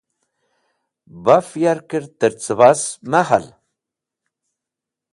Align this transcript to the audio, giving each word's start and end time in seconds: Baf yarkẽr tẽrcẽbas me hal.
Baf 1.23 1.47
yarkẽr 1.61 2.03
tẽrcẽbas 2.19 2.81
me 3.11 3.19
hal. 3.29 3.45